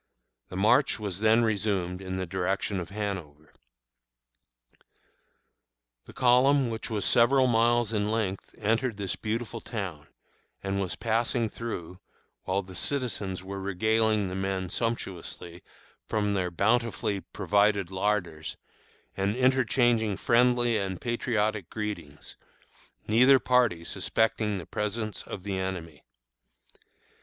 [0.49, 3.53] The march was then resumed in the direction of Hanover.
[6.05, 10.07] The column, which was several miles in length, entered this beautiful town,
[10.63, 11.99] and was passing through,
[12.45, 15.61] while the citizens were regaling the men sumptuously
[16.09, 18.57] from their bountifully provided larders,
[19.15, 22.35] and interchanging friendly and patriotic greetings,
[23.07, 26.01] neither party suspecting the presence of the enemy.